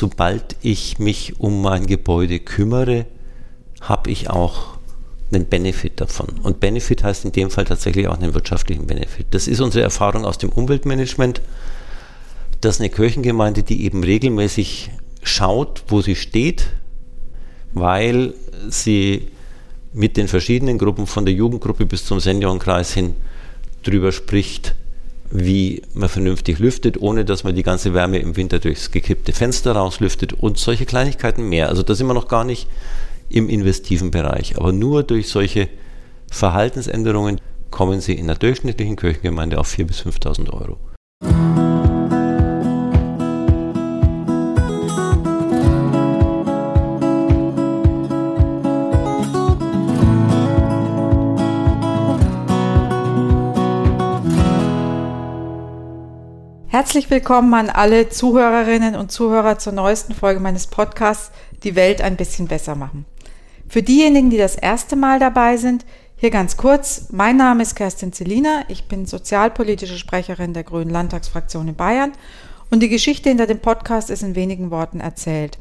[0.00, 3.04] sobald ich mich um mein Gebäude kümmere,
[3.82, 4.78] habe ich auch
[5.30, 6.40] einen Benefit davon.
[6.42, 9.26] Und Benefit heißt in dem Fall tatsächlich auch einen wirtschaftlichen Benefit.
[9.32, 11.42] Das ist unsere Erfahrung aus dem Umweltmanagement,
[12.62, 14.90] dass eine Kirchengemeinde, die eben regelmäßig
[15.22, 16.68] schaut, wo sie steht,
[17.74, 18.32] weil
[18.70, 19.28] sie
[19.92, 23.16] mit den verschiedenen Gruppen, von der Jugendgruppe bis zum Seniorenkreis hin,
[23.82, 24.74] drüber spricht,
[25.30, 29.72] wie man vernünftig lüftet, ohne dass man die ganze Wärme im Winter durchs gekippte Fenster
[29.72, 31.68] rauslüftet und solche Kleinigkeiten mehr.
[31.68, 32.68] Also da sind wir noch gar nicht
[33.28, 34.56] im investiven Bereich.
[34.56, 35.68] Aber nur durch solche
[36.30, 37.40] Verhaltensänderungen
[37.70, 40.78] kommen Sie in der durchschnittlichen Kirchengemeinde auf 4.000 bis 5.000 Euro.
[56.80, 61.30] Herzlich willkommen an alle Zuhörerinnen und Zuhörer zur neuesten Folge meines Podcasts
[61.62, 63.04] Die Welt ein bisschen besser machen.
[63.68, 65.84] Für diejenigen, die das erste Mal dabei sind,
[66.16, 67.08] hier ganz kurz.
[67.10, 68.62] Mein Name ist Kerstin Zelina.
[68.68, 72.12] Ich bin sozialpolitische Sprecherin der Grünen Landtagsfraktion in Bayern
[72.70, 75.58] und die Geschichte hinter dem Podcast ist in wenigen Worten erzählt.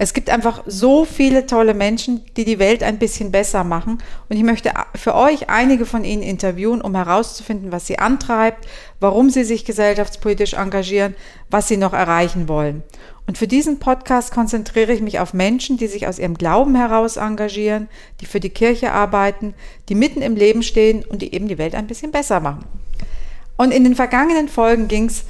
[0.00, 3.98] Es gibt einfach so viele tolle Menschen, die die Welt ein bisschen besser machen.
[4.28, 8.68] Und ich möchte für euch einige von ihnen interviewen, um herauszufinden, was sie antreibt,
[9.00, 11.16] warum sie sich gesellschaftspolitisch engagieren,
[11.50, 12.84] was sie noch erreichen wollen.
[13.26, 17.16] Und für diesen Podcast konzentriere ich mich auf Menschen, die sich aus ihrem Glauben heraus
[17.16, 17.88] engagieren,
[18.20, 19.52] die für die Kirche arbeiten,
[19.88, 22.64] die mitten im Leben stehen und die eben die Welt ein bisschen besser machen.
[23.56, 25.24] Und in den vergangenen Folgen ging es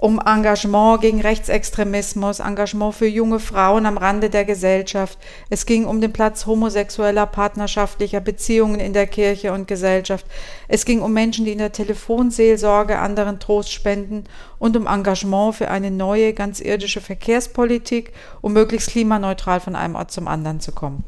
[0.00, 5.18] um Engagement gegen Rechtsextremismus, Engagement für junge Frauen am Rande der Gesellschaft.
[5.50, 10.24] Es ging um den Platz homosexueller, partnerschaftlicher Beziehungen in der Kirche und Gesellschaft.
[10.68, 14.24] Es ging um Menschen, die in der Telefonseelsorge anderen Trost spenden
[14.58, 20.12] und um Engagement für eine neue, ganz irdische Verkehrspolitik, um möglichst klimaneutral von einem Ort
[20.12, 21.04] zum anderen zu kommen.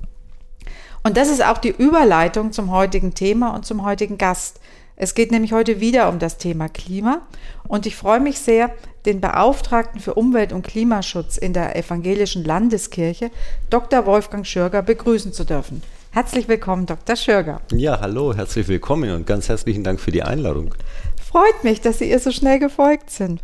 [1.03, 4.61] Und das ist auch die Überleitung zum heutigen Thema und zum heutigen Gast.
[4.97, 7.23] Es geht nämlich heute wieder um das Thema Klima
[7.72, 8.70] und ich freue mich sehr,
[9.06, 13.30] den Beauftragten für Umwelt- und Klimaschutz in der Evangelischen Landeskirche,
[13.70, 14.05] Dr.
[14.05, 15.83] Wolfgang Schürger, begrüßen zu dürfen.
[16.10, 17.16] Herzlich willkommen, Dr.
[17.16, 17.62] Schürger.
[17.72, 20.74] Ja, hallo, herzlich willkommen und ganz herzlichen Dank für die Einladung.
[21.24, 23.40] Freut mich, dass Sie ihr so schnell gefolgt sind.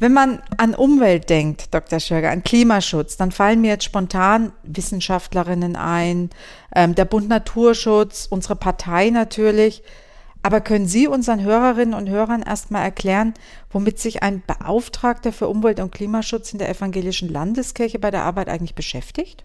[0.00, 2.00] Wenn man an Umwelt denkt, Dr.
[2.00, 6.30] Schürger, an Klimaschutz, dann fallen mir jetzt spontan Wissenschaftlerinnen ein,
[6.74, 9.84] ähm, der Bund Naturschutz, unsere Partei natürlich.
[10.42, 13.34] Aber können Sie unseren Hörerinnen und Hörern erstmal erklären,
[13.70, 18.48] womit sich ein Beauftragter für Umwelt- und Klimaschutz in der evangelischen Landeskirche bei der Arbeit
[18.48, 19.44] eigentlich beschäftigt?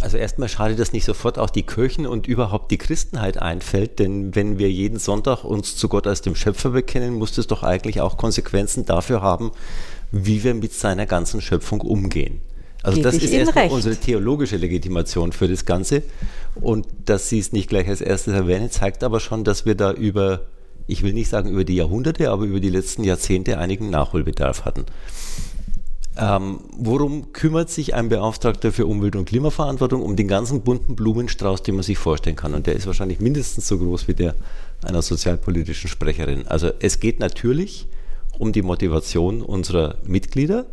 [0.00, 4.34] Also erstmal schade, dass nicht sofort auch die Kirchen und überhaupt die Christenheit einfällt, denn
[4.34, 8.02] wenn wir jeden Sonntag uns zu Gott als dem Schöpfer bekennen, muss es doch eigentlich
[8.02, 9.52] auch Konsequenzen dafür haben,
[10.12, 12.42] wie wir mit seiner ganzen Schöpfung umgehen.
[12.86, 16.02] Also das ist erstmal unsere theologische Legitimation für das Ganze.
[16.54, 19.92] Und dass Sie es nicht gleich als erstes erwähnen, zeigt aber schon, dass wir da
[19.92, 20.42] über,
[20.86, 24.86] ich will nicht sagen über die Jahrhunderte, aber über die letzten Jahrzehnte einigen Nachholbedarf hatten.
[26.18, 30.00] Ähm, worum kümmert sich ein Beauftragter für Umwelt- und Klimaverantwortung?
[30.00, 32.54] Um den ganzen bunten Blumenstrauß, den man sich vorstellen kann.
[32.54, 34.34] Und der ist wahrscheinlich mindestens so groß wie der
[34.82, 36.46] einer sozialpolitischen Sprecherin.
[36.46, 37.88] Also es geht natürlich
[38.38, 40.66] um die Motivation unserer Mitglieder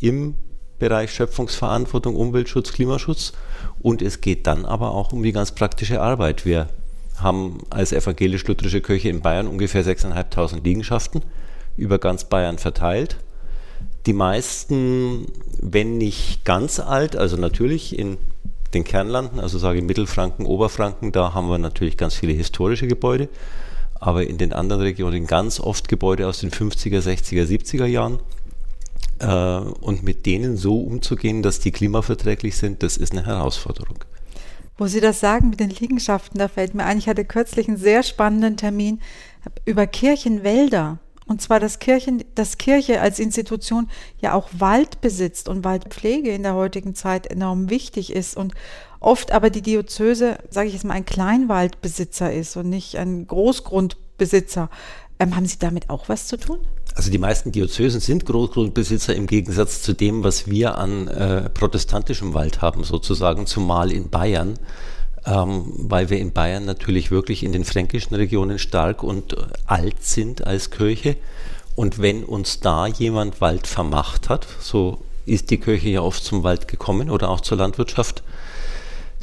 [0.00, 0.34] im
[0.80, 3.32] Bereich Schöpfungsverantwortung, Umweltschutz, Klimaschutz.
[3.80, 6.44] Und es geht dann aber auch um die ganz praktische Arbeit.
[6.44, 6.68] Wir
[7.18, 11.22] haben als evangelisch-lutherische Kirche in Bayern ungefähr 6.500 Liegenschaften
[11.76, 13.16] über ganz Bayern verteilt.
[14.06, 15.26] Die meisten,
[15.60, 18.16] wenn nicht ganz alt, also natürlich in
[18.74, 23.28] den Kernlanden, also sage ich Mittelfranken, Oberfranken, da haben wir natürlich ganz viele historische Gebäude,
[23.94, 28.20] aber in den anderen Regionen ganz oft Gebäude aus den 50er, 60er, 70er Jahren
[29.20, 33.98] äh, und mit denen so umzugehen, dass die klimaverträglich sind, das ist eine Herausforderung.
[34.76, 37.76] Wo Sie das sagen mit den Liegenschaften, da fällt mir ein, ich hatte kürzlich einen
[37.76, 39.00] sehr spannenden Termin
[39.66, 40.98] über Kirchenwälder.
[41.26, 43.88] Und zwar, dass, Kirchen, dass Kirche als Institution
[44.20, 48.54] ja auch Wald besitzt und Waldpflege in der heutigen Zeit enorm wichtig ist und
[48.98, 54.70] oft aber die Diözese, sage ich jetzt mal, ein Kleinwaldbesitzer ist und nicht ein Großgrundbesitzer.
[55.20, 56.58] Ähm, haben Sie damit auch was zu tun?
[56.94, 62.34] Also die meisten Diözesen sind Großgrundbesitzer im Gegensatz zu dem, was wir an äh, protestantischem
[62.34, 64.58] Wald haben, sozusagen, zumal in Bayern,
[65.24, 70.02] ähm, weil wir in Bayern natürlich wirklich in den fränkischen Regionen stark und äh, alt
[70.02, 71.16] sind als Kirche.
[71.76, 76.42] Und wenn uns da jemand Wald vermacht hat, so ist die Kirche ja oft zum
[76.42, 78.22] Wald gekommen oder auch zur Landwirtschaft,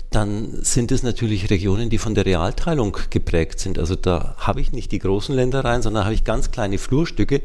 [0.09, 3.77] dann sind es natürlich Regionen, die von der Realteilung geprägt sind.
[3.77, 7.41] Also da habe ich nicht die großen Ländereien, sondern habe ich ganz kleine Flurstücke.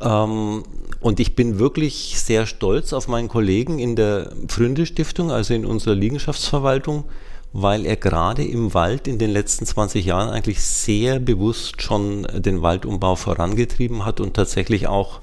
[0.00, 0.62] Ähm,
[1.00, 5.66] und ich bin wirklich sehr stolz auf meinen Kollegen in der Fründe Stiftung, also in
[5.66, 7.04] unserer Liegenschaftsverwaltung,
[7.52, 12.62] weil er gerade im Wald in den letzten 20 Jahren eigentlich sehr bewusst schon den
[12.62, 15.20] Waldumbau vorangetrieben hat und tatsächlich auch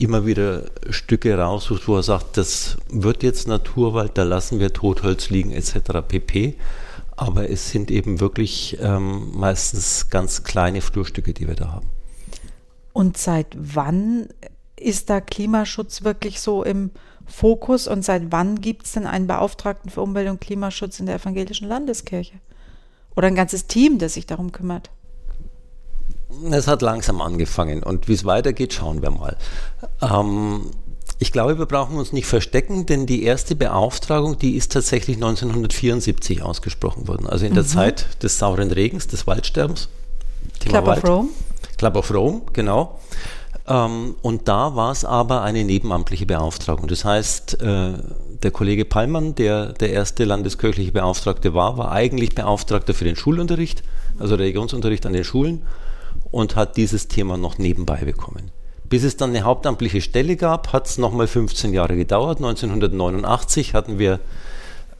[0.00, 5.28] immer wieder Stücke raussucht, wo er sagt, das wird jetzt Naturwald, da lassen wir Totholz
[5.28, 6.00] liegen etc.
[6.06, 6.56] pp.
[7.16, 11.90] Aber es sind eben wirklich ähm, meistens ganz kleine Flurstücke, die wir da haben.
[12.94, 14.28] Und seit wann
[14.76, 16.90] ist da Klimaschutz wirklich so im
[17.26, 21.16] Fokus und seit wann gibt es denn einen Beauftragten für Umwelt und Klimaschutz in der
[21.16, 22.40] evangelischen Landeskirche?
[23.14, 24.90] Oder ein ganzes Team, das sich darum kümmert?
[26.50, 29.36] Es hat langsam angefangen und wie es weitergeht, schauen wir mal.
[30.00, 30.70] Ähm,
[31.18, 36.42] ich glaube, wir brauchen uns nicht verstecken, denn die erste Beauftragung, die ist tatsächlich 1974
[36.42, 37.26] ausgesprochen worden.
[37.26, 37.68] Also in der mhm.
[37.68, 39.88] Zeit des sauren Regens, des Waldsterbens.
[40.60, 41.04] Club Wald.
[41.04, 41.28] of Rome.
[41.76, 42.98] Club of Rome, genau.
[43.66, 46.88] Ähm, und da war es aber eine nebenamtliche Beauftragung.
[46.88, 47.92] Das heißt, äh,
[48.42, 53.82] der Kollege Pallmann, der der erste landeskirchliche Beauftragte war, war eigentlich Beauftragter für den Schulunterricht,
[54.18, 55.62] also Religionsunterricht an den Schulen
[56.30, 58.50] und hat dieses Thema noch nebenbei bekommen.
[58.88, 62.38] Bis es dann eine hauptamtliche Stelle gab, hat es nochmal 15 Jahre gedauert.
[62.38, 64.18] 1989 hatten wir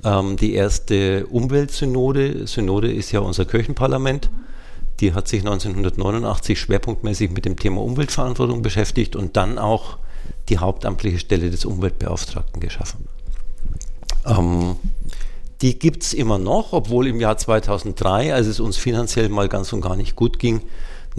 [0.04, 2.46] ähm, die erste Umweltsynode.
[2.46, 4.30] Synode ist ja unser Kirchenparlament.
[5.00, 9.96] Die hat sich 1989 schwerpunktmäßig mit dem Thema Umweltverantwortung beschäftigt und dann auch
[10.48, 13.08] die hauptamtliche Stelle des Umweltbeauftragten geschaffen.
[14.26, 14.76] Ähm,
[15.62, 19.72] die gibt es immer noch, obwohl im Jahr 2003, als es uns finanziell mal ganz
[19.72, 20.62] und gar nicht gut ging,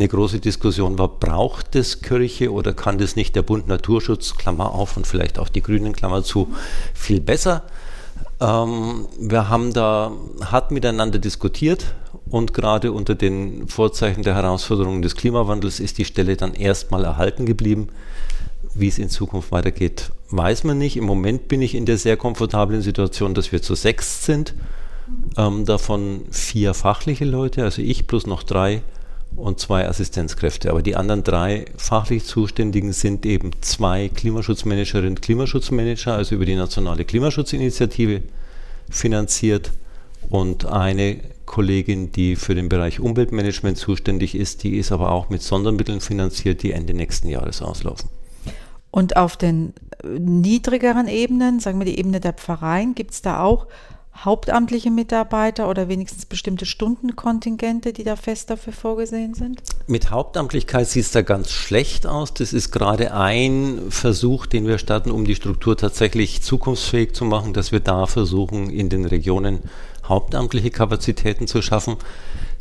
[0.02, 4.74] eine große Diskussion war, braucht es Kirche oder kann das nicht der Bund Naturschutz, Klammer
[4.74, 6.52] auf und vielleicht auch die Grünen, Klammer zu,
[6.96, 7.64] viel besser?
[8.40, 10.12] Ähm, wir haben da
[10.44, 11.94] hart miteinander diskutiert
[12.32, 17.46] und gerade unter den Vorzeichen der Herausforderungen des Klimawandels ist die Stelle dann erstmal erhalten
[17.46, 17.90] geblieben.
[18.74, 20.98] Wie es in Zukunft weitergeht, weiß man nicht.
[20.98, 24.56] Im Moment bin ich in der sehr komfortablen Situation, dass wir zu sechs sind.
[25.38, 28.82] Ähm, davon vier fachliche Leute, also ich plus noch drei
[29.42, 30.70] und zwei Assistenzkräfte.
[30.70, 36.56] Aber die anderen drei fachlich Zuständigen sind eben zwei Klimaschutzmanagerinnen und Klimaschutzmanager, also über die
[36.56, 38.22] Nationale Klimaschutzinitiative
[38.90, 39.72] finanziert
[40.30, 45.42] und eine Kollegin, die für den Bereich Umweltmanagement zuständig ist, die ist aber auch mit
[45.42, 48.10] Sondermitteln finanziert, die Ende nächsten Jahres auslaufen.
[48.92, 49.74] Und auf den
[50.04, 53.68] niedrigeren Ebenen, sagen wir die Ebene der Pfarreien, gibt es da auch
[54.16, 59.62] hauptamtliche Mitarbeiter oder wenigstens bestimmte Stundenkontingente, die da fest dafür vorgesehen sind?
[59.88, 62.34] Mit Hauptamtlichkeit sieht es da ganz schlecht aus.
[62.34, 67.54] Das ist gerade ein Versuch, den wir starten, um die Struktur tatsächlich zukunftsfähig zu machen,
[67.54, 69.60] dass wir da versuchen, in den Regionen
[70.08, 71.98] hauptamtliche Kapazitäten zu schaffen.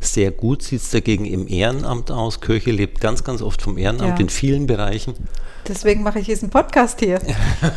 [0.03, 2.41] Sehr gut sieht es dagegen im Ehrenamt aus.
[2.41, 4.23] Kirche lebt ganz, ganz oft vom Ehrenamt ja.
[4.23, 5.13] in vielen Bereichen.
[5.67, 7.19] Deswegen mache ich diesen Podcast hier,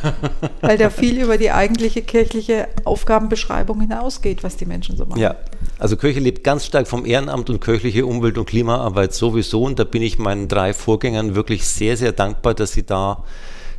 [0.63, 5.21] weil der viel über die eigentliche kirchliche Aufgabenbeschreibung hinausgeht, was die Menschen so machen.
[5.21, 5.37] Ja,
[5.79, 9.63] also Kirche lebt ganz stark vom Ehrenamt und kirchliche Umwelt- und Klimaarbeit sowieso.
[9.63, 13.23] Und da bin ich meinen drei Vorgängern wirklich sehr, sehr dankbar, dass sie da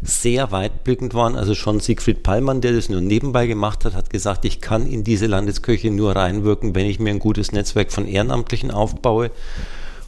[0.05, 1.35] sehr weitblickend waren.
[1.35, 5.03] Also schon Siegfried Pallmann, der das nur nebenbei gemacht hat, hat gesagt, ich kann in
[5.03, 9.31] diese Landeskirche nur reinwirken, wenn ich mir ein gutes Netzwerk von Ehrenamtlichen aufbaue.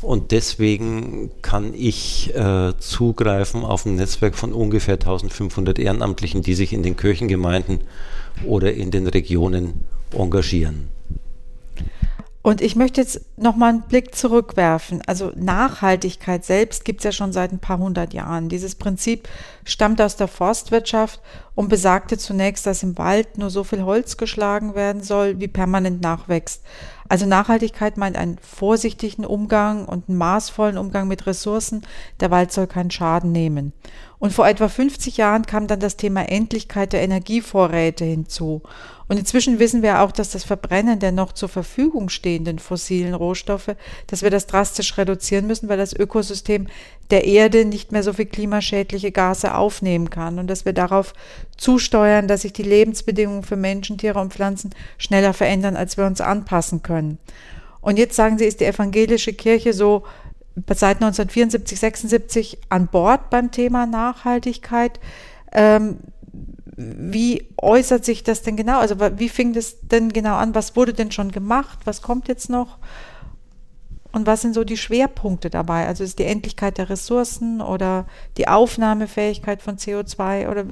[0.01, 6.71] Und deswegen kann ich äh, zugreifen auf ein Netzwerk von ungefähr 1500 Ehrenamtlichen, die sich
[6.71, 7.81] in den Kirchengemeinden
[8.45, 10.89] oder in den Regionen engagieren.
[12.47, 15.01] Und ich möchte jetzt nochmal einen Blick zurückwerfen.
[15.05, 18.47] Also Nachhaltigkeit selbst gibt es ja schon seit ein paar hundert Jahren.
[18.47, 19.27] Dieses Prinzip
[19.65, 21.19] stammt aus der Forstwirtschaft
[21.55, 26.01] und besagte zunächst, dass im Wald nur so viel Holz geschlagen werden soll, wie permanent
[26.01, 26.63] nachwächst.
[27.09, 31.81] Also Nachhaltigkeit meint einen vorsichtigen Umgang und einen maßvollen Umgang mit Ressourcen.
[32.21, 33.73] Der Wald soll keinen Schaden nehmen.
[34.19, 38.61] Und vor etwa 50 Jahren kam dann das Thema Endlichkeit der Energievorräte hinzu.
[39.07, 43.75] Und inzwischen wissen wir auch, dass das Verbrennen der noch zur Verfügung stehenden fossilen Rohstoffe,
[44.07, 46.67] dass wir das drastisch reduzieren müssen, weil das Ökosystem
[47.09, 51.13] der Erde nicht mehr so viel klimaschädliche Gase aufnehmen kann und dass wir darauf
[51.55, 56.19] zusteuern, dass sich die Lebensbedingungen für Menschen, Tiere und Pflanzen schneller verändern, als wir uns
[56.19, 57.17] anpassen können.
[57.79, 60.03] Und jetzt sagen Sie, ist die evangelische Kirche so
[60.73, 64.99] seit 1974, 76 an Bord beim Thema Nachhaltigkeit.
[65.53, 65.97] Ähm,
[66.77, 68.79] wie äußert sich das denn genau?
[68.79, 70.53] Also wie fing das denn genau an?
[70.53, 71.79] Was wurde denn schon gemacht?
[71.85, 72.77] Was kommt jetzt noch?
[74.11, 75.87] Und was sind so die Schwerpunkte dabei?
[75.87, 78.05] Also ist die Endlichkeit der Ressourcen oder
[78.37, 80.65] die Aufnahmefähigkeit von CO2 oder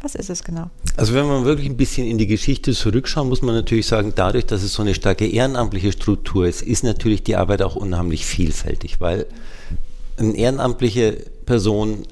[0.00, 0.70] was ist es genau?
[0.96, 4.46] Also wenn man wirklich ein bisschen in die Geschichte zurückschaut, muss man natürlich sagen, dadurch,
[4.46, 9.00] dass es so eine starke ehrenamtliche Struktur ist, ist natürlich die Arbeit auch unheimlich vielfältig,
[9.00, 9.26] weil
[10.16, 11.12] eine ehrenamtliche
[11.44, 12.06] Person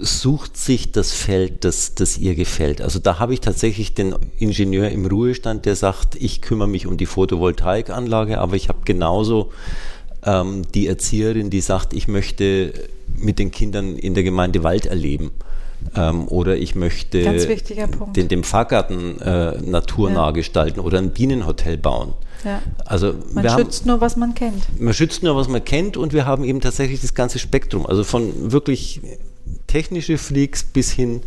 [0.00, 2.80] sucht sich das Feld, das, das ihr gefällt.
[2.80, 6.96] Also da habe ich tatsächlich den Ingenieur im Ruhestand, der sagt, ich kümmere mich um
[6.96, 9.52] die Photovoltaikanlage, aber ich habe genauso
[10.24, 12.72] ähm, die Erzieherin, die sagt, ich möchte
[13.16, 15.30] mit den Kindern in der Gemeinde Wald erleben.
[15.96, 20.30] Ähm, oder ich möchte den, den Fahrgarten äh, naturnah ja.
[20.30, 22.12] gestalten oder ein Bienenhotel bauen.
[22.44, 22.60] Ja.
[22.84, 24.80] Also man schützt haben, nur, was man kennt.
[24.80, 27.86] Man schützt nur, was man kennt und wir haben eben tatsächlich das ganze Spektrum.
[27.86, 29.00] Also von wirklich
[29.70, 31.20] technische Freaks bis hin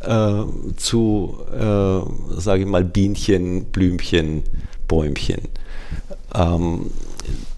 [0.00, 0.42] äh,
[0.76, 4.42] zu, äh, sage ich mal, Bienchen, Blümchen,
[4.88, 5.42] Bäumchen.
[6.34, 6.90] Ähm,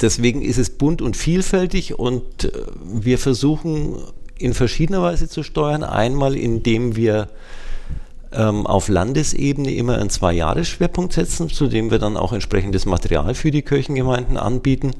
[0.01, 2.51] deswegen ist es bunt und vielfältig und äh,
[2.85, 3.97] wir versuchen
[4.39, 5.83] in verschiedener Weise zu steuern.
[5.83, 7.29] Einmal, indem wir
[8.33, 13.51] ähm, auf Landesebene immer einen Zwei-Jahres-Schwerpunkt setzen, zu dem wir dann auch entsprechendes Material für
[13.51, 14.93] die Kirchengemeinden anbieten.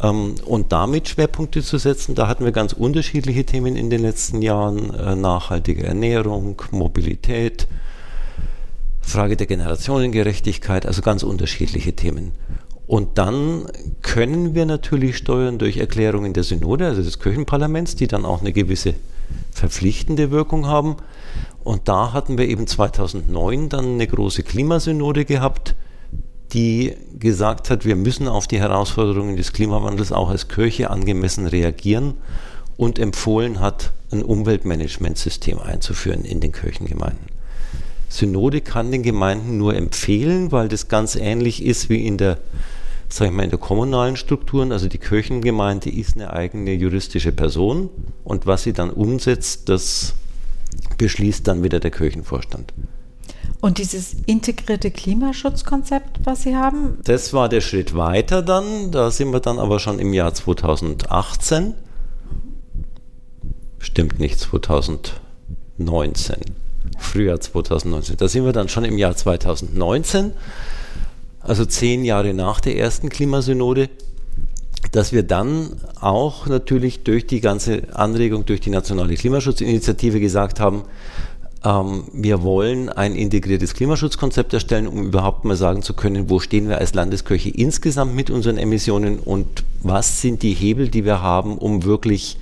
[0.00, 4.42] Ähm, und damit Schwerpunkte zu setzen, da hatten wir ganz unterschiedliche Themen in den letzten
[4.42, 4.94] Jahren.
[4.94, 7.66] Äh, nachhaltige Ernährung, Mobilität,
[9.00, 12.32] Frage der Generationengerechtigkeit, also ganz unterschiedliche Themen.
[12.86, 13.66] Und dann
[14.00, 18.52] können wir natürlich steuern durch Erklärungen der Synode, also des Kirchenparlaments, die dann auch eine
[18.52, 18.94] gewisse
[19.50, 20.96] verpflichtende Wirkung haben.
[21.64, 25.74] Und da hatten wir eben 2009 dann eine große Klimasynode gehabt,
[26.52, 32.14] die gesagt hat, wir müssen auf die Herausforderungen des Klimawandels auch als Kirche angemessen reagieren
[32.76, 37.26] und empfohlen hat, ein Umweltmanagementsystem einzuführen in den Kirchengemeinden.
[38.08, 42.38] Synode kann den Gemeinden nur empfehlen, weil das ganz ähnlich ist wie in der,
[43.10, 44.72] sag ich mal, in der kommunalen Strukturen.
[44.72, 47.90] Also die Kirchengemeinde ist eine eigene juristische Person
[48.24, 50.14] und was sie dann umsetzt, das
[50.96, 52.72] beschließt dann wieder der Kirchenvorstand.
[53.60, 56.98] Und dieses integrierte Klimaschutzkonzept, was Sie haben?
[57.04, 58.92] Das war der Schritt weiter dann.
[58.92, 61.74] Da sind wir dann aber schon im Jahr 2018.
[63.80, 66.36] Stimmt nicht, 2019.
[66.98, 68.16] Frühjahr 2019.
[68.16, 70.32] Da sind wir dann schon im Jahr 2019,
[71.40, 73.88] also zehn Jahre nach der ersten Klimasynode,
[74.92, 80.84] dass wir dann auch natürlich durch die ganze Anregung, durch die nationale Klimaschutzinitiative gesagt haben,
[81.62, 86.78] wir wollen ein integriertes Klimaschutzkonzept erstellen, um überhaupt mal sagen zu können, wo stehen wir
[86.78, 91.84] als Landeskirche insgesamt mit unseren Emissionen und was sind die Hebel, die wir haben, um
[91.84, 92.38] wirklich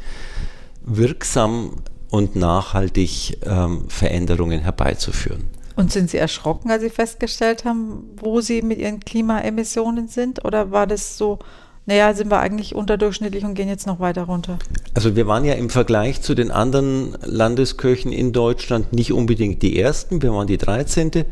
[0.83, 1.73] wirksam
[2.11, 5.45] und nachhaltig ähm, Veränderungen herbeizuführen.
[5.77, 10.45] Und sind Sie erschrocken, als Sie festgestellt haben, wo Sie mit Ihren Klimaemissionen sind?
[10.45, 11.39] Oder war das so,
[11.87, 14.59] naja, sind wir eigentlich unterdurchschnittlich und gehen jetzt noch weiter runter.
[14.95, 19.79] Also wir waren ja im Vergleich zu den anderen Landeskirchen in Deutschland nicht unbedingt die
[19.79, 21.25] ersten, wir waren die 13.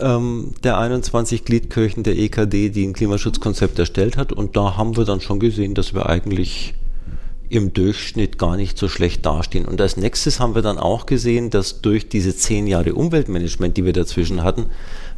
[0.00, 4.32] Ähm, der 21 Gliedkirchen der EKD, die ein Klimaschutzkonzept erstellt hat.
[4.32, 6.74] Und da haben wir dann schon gesehen, dass wir eigentlich
[7.48, 9.64] im Durchschnitt gar nicht so schlecht dastehen.
[9.64, 13.84] Und als nächstes haben wir dann auch gesehen, dass durch diese zehn Jahre Umweltmanagement, die
[13.84, 14.66] wir dazwischen hatten,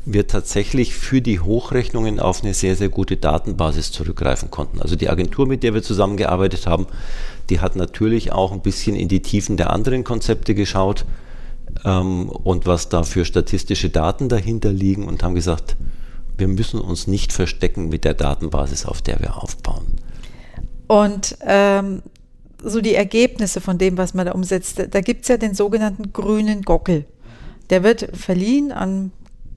[0.04, 4.82] wir tatsächlich für die Hochrechnungen auf eine sehr, sehr gute Datenbasis zurückgreifen konnten.
[4.82, 6.87] Also die Agentur, mit der wir zusammengearbeitet haben,
[7.50, 11.04] die hat natürlich auch ein bisschen in die Tiefen der anderen Konzepte geschaut
[11.85, 15.76] ähm, und was da für statistische Daten dahinter liegen und haben gesagt,
[16.37, 19.85] wir müssen uns nicht verstecken mit der Datenbasis, auf der wir aufbauen.
[20.88, 22.02] Und ähm,
[22.62, 26.12] so die Ergebnisse von dem, was man da umsetzt, da gibt es ja den sogenannten
[26.12, 27.04] grünen Gockel.
[27.71, 29.12] Der wird verliehen an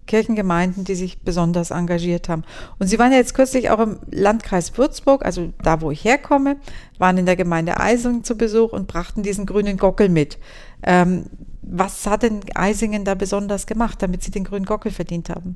[0.08, 2.44] Kirchengemeinden, die sich besonders engagiert haben.
[2.80, 6.58] Und Sie waren ja jetzt kürzlich auch im Landkreis Würzburg, also da, wo ich herkomme,
[6.98, 10.38] waren in der Gemeinde Eisingen zu Besuch und brachten diesen grünen Gockel mit.
[10.84, 11.26] Ähm,
[11.62, 15.56] was hat denn Eisingen da besonders gemacht, damit Sie den grünen Gockel verdient haben,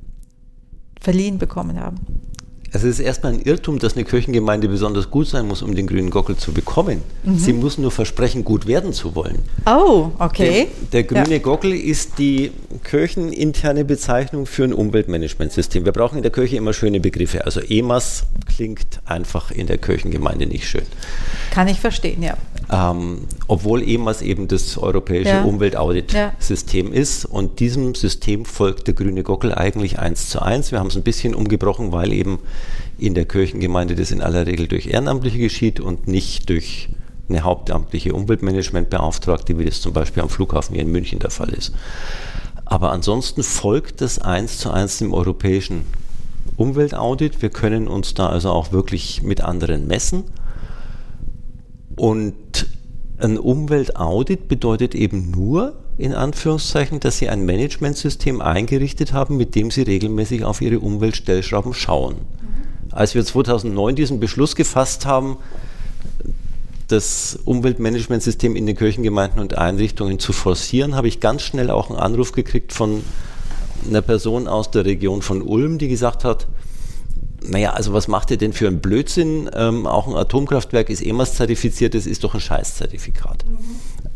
[1.00, 1.98] verliehen bekommen haben?
[2.72, 6.10] Es ist erstmal ein Irrtum, dass eine Kirchengemeinde besonders gut sein muss, um den grünen
[6.10, 7.02] Gockel zu bekommen.
[7.24, 7.36] Mhm.
[7.36, 9.40] Sie muss nur versprechen, gut werden zu wollen.
[9.66, 10.68] Oh, okay.
[10.92, 11.38] Der, der grüne ja.
[11.38, 12.52] Gockel ist die
[12.84, 15.84] kircheninterne Bezeichnung für ein Umweltmanagementsystem.
[15.84, 17.44] Wir brauchen in der Kirche immer schöne Begriffe.
[17.44, 20.86] Also EMAS klingt einfach in der Kirchengemeinde nicht schön.
[21.50, 22.36] Kann ich verstehen, ja.
[22.72, 25.42] Ähm, obwohl EMAS eben das europäische ja.
[25.42, 27.00] Umweltaudit-System ja.
[27.00, 27.24] ist.
[27.24, 30.70] Und diesem System folgt der grüne Gockel eigentlich eins zu eins.
[30.70, 32.38] Wir haben es ein bisschen umgebrochen, weil eben
[32.96, 36.90] in der Kirchengemeinde das in aller Regel durch Ehrenamtliche geschieht und nicht durch
[37.28, 41.72] eine hauptamtliche Umweltmanagementbeauftragte, wie das zum Beispiel am Flughafen hier in München der Fall ist.
[42.64, 45.84] Aber ansonsten folgt das eins zu eins dem europäischen
[46.56, 47.42] Umweltaudit.
[47.42, 50.24] Wir können uns da also auch wirklich mit anderen messen.
[52.00, 52.66] Und
[53.18, 59.70] ein Umweltaudit bedeutet eben nur, in Anführungszeichen, dass Sie ein Managementsystem eingerichtet haben, mit dem
[59.70, 62.14] Sie regelmäßig auf Ihre Umweltstellschrauben schauen.
[62.14, 62.90] Mhm.
[62.90, 65.36] Als wir 2009 diesen Beschluss gefasst haben,
[66.88, 71.98] das Umweltmanagementsystem in den Kirchengemeinden und Einrichtungen zu forcieren, habe ich ganz schnell auch einen
[71.98, 73.02] Anruf gekriegt von
[73.86, 76.46] einer Person aus der Region von Ulm, die gesagt hat,
[77.42, 79.50] naja, also was macht ihr denn für einen Blödsinn?
[79.54, 83.44] Ähm, auch ein Atomkraftwerk ist EMAS zertifiziert, das ist doch ein Scheißzertifikat.
[83.46, 83.58] Mhm.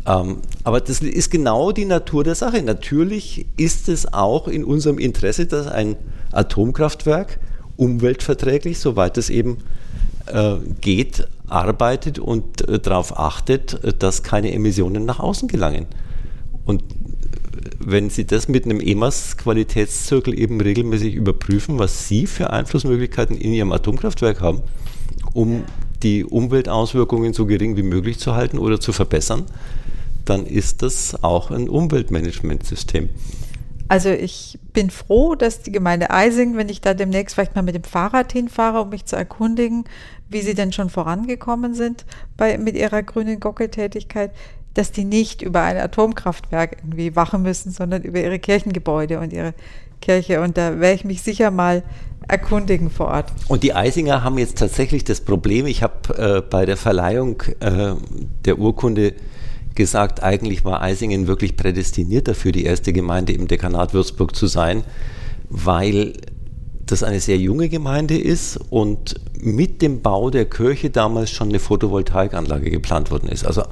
[0.05, 2.61] Ähm, aber das ist genau die Natur der Sache.
[2.61, 5.95] Natürlich ist es auch in unserem Interesse, dass ein
[6.31, 7.39] Atomkraftwerk
[7.77, 9.57] umweltverträglich, soweit es eben
[10.27, 15.87] äh, geht, arbeitet und äh, darauf achtet, äh, dass keine Emissionen nach außen gelangen.
[16.65, 16.83] Und
[17.79, 23.71] wenn Sie das mit einem EMAS-Qualitätszirkel eben regelmäßig überprüfen, was Sie für Einflussmöglichkeiten in Ihrem
[23.71, 24.61] Atomkraftwerk haben,
[25.33, 25.63] um
[26.03, 29.45] die Umweltauswirkungen so gering wie möglich zu halten oder zu verbessern,
[30.25, 33.09] dann ist das auch ein Umweltmanagementsystem.
[33.87, 37.75] Also ich bin froh, dass die Gemeinde Eising, wenn ich da demnächst vielleicht mal mit
[37.75, 39.85] dem Fahrrad hinfahre, um mich zu erkundigen,
[40.27, 44.31] wie sie denn schon vorangekommen sind bei, mit ihrer grünen Gockeltätigkeit,
[44.75, 49.53] dass die nicht über ein Atomkraftwerk irgendwie wachen müssen, sondern über ihre Kirchengebäude und ihre
[50.01, 50.41] Kirche.
[50.41, 51.81] Und da werde ich mich sicher mal
[52.27, 53.31] erkundigen vor Ort.
[53.47, 57.93] Und die Eisinger haben jetzt tatsächlich das Problem, ich habe äh, bei der Verleihung äh,
[58.45, 59.13] der Urkunde
[59.75, 64.83] gesagt, eigentlich war Eisingen wirklich prädestiniert dafür, die erste Gemeinde im Dekanat Würzburg zu sein,
[65.49, 66.13] weil
[66.85, 71.59] das eine sehr junge Gemeinde ist und mit dem Bau der Kirche damals schon eine
[71.59, 73.45] Photovoltaikanlage geplant worden ist.
[73.45, 73.63] Also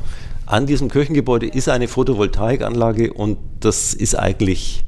[0.45, 4.83] an diesem Kirchengebäude ist eine Photovoltaikanlage und das ist eigentlich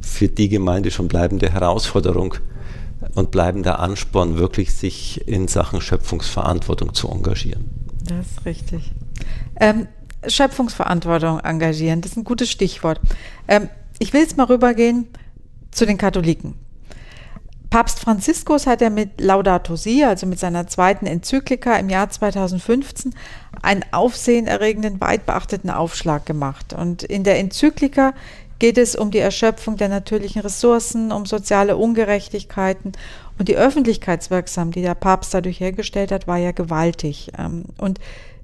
[0.00, 2.34] für die Gemeinde schon bleibende Herausforderung
[3.14, 7.70] und bleibender Ansporn, wirklich sich in Sachen Schöpfungsverantwortung zu engagieren.
[8.04, 8.92] Das ist richtig.
[9.60, 9.86] Ähm,
[10.26, 13.00] Schöpfungsverantwortung engagieren, das ist ein gutes Stichwort.
[13.46, 13.68] Ähm,
[13.98, 15.06] ich will jetzt mal rübergehen
[15.70, 16.54] zu den Katholiken.
[17.70, 23.14] Papst Franziskus hat ja mit Laudato Si, also mit seiner zweiten Enzyklika im Jahr 2015,
[23.60, 26.72] einen aufsehenerregenden, weit beachteten Aufschlag gemacht.
[26.72, 28.14] Und in der Enzyklika
[28.58, 32.92] geht es um die Erschöpfung der natürlichen Ressourcen, um soziale Ungerechtigkeiten
[33.38, 37.32] und die Öffentlichkeitswirksam, die der Papst dadurch hergestellt hat, war ja gewaltig.
[37.38, 38.00] Ähm, und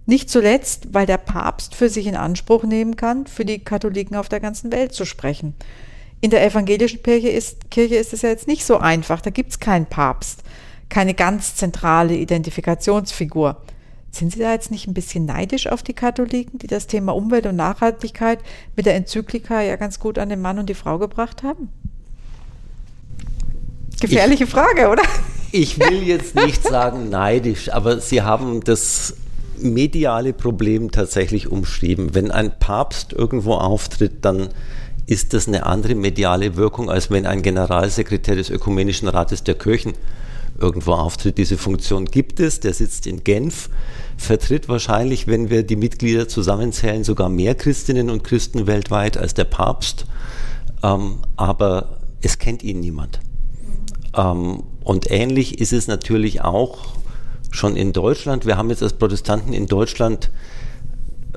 [0.07, 4.29] nicht zuletzt, weil der Papst für sich in Anspruch nehmen kann, für die Katholiken auf
[4.29, 5.55] der ganzen Welt zu sprechen.
[6.25, 9.21] In der evangelischen Kirche ist, Kirche ist es ja jetzt nicht so einfach.
[9.21, 10.43] Da gibt es keinen Papst,
[10.89, 13.59] keine ganz zentrale Identifikationsfigur.
[14.11, 17.45] Sind Sie da jetzt nicht ein bisschen neidisch auf die Katholiken, die das Thema Umwelt
[17.45, 18.39] und Nachhaltigkeit
[18.75, 21.69] mit der Enzyklika ja ganz gut an den Mann und die Frau gebracht haben?
[24.01, 25.03] Gefährliche ich, Frage, oder?
[25.53, 29.15] Ich will jetzt nicht sagen neidisch, aber Sie haben das
[29.59, 32.15] mediale Problem tatsächlich umschrieben.
[32.15, 34.49] Wenn ein Papst irgendwo auftritt, dann
[35.07, 39.95] ist das eine andere mediale Wirkung, als wenn ein Generalsekretär des Ökumenischen Rates der Kirchen
[40.59, 41.39] irgendwo auftritt.
[41.39, 43.69] Diese Funktion gibt es, der sitzt in Genf,
[44.17, 49.45] vertritt wahrscheinlich, wenn wir die Mitglieder zusammenzählen, sogar mehr Christinnen und Christen weltweit als der
[49.45, 50.07] Papst,
[50.83, 53.21] ähm, aber es kennt ihn niemand.
[54.17, 56.95] Ähm, und ähnlich ist es natürlich auch
[57.51, 58.47] schon in Deutschland.
[58.47, 60.31] Wir haben jetzt als Protestanten in Deutschland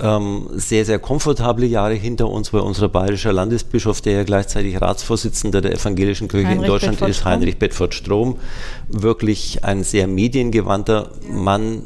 [0.00, 5.60] ähm, sehr, sehr komfortable Jahre hinter uns, weil unser bayerischer Landesbischof, der ja gleichzeitig Ratsvorsitzender
[5.60, 8.38] der evangelischen Kirche Heinrich in Deutschland Bedford ist, Heinrich Bedford Strom,
[8.88, 11.82] wirklich ein sehr mediengewandter Mann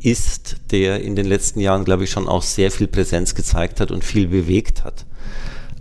[0.00, 3.90] ist, der in den letzten Jahren, glaube ich, schon auch sehr viel Präsenz gezeigt hat
[3.90, 5.04] und viel bewegt hat.